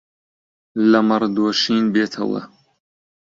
لە 0.89 0.99
مەڕ 1.07 1.23
دۆشین 1.35 1.85
بێتەوە 1.93 2.41